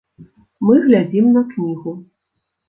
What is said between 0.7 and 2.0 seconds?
глядзім на кнігу.